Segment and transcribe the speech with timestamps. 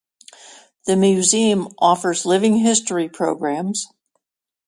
[0.87, 3.85] The museum also offers living history programs.